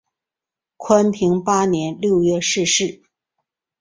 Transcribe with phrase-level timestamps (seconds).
[0.77, 3.03] 宽平八年六月逝世。